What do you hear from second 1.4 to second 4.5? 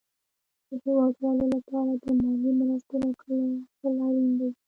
لپاره د مالي مرستو راټول اړين دي.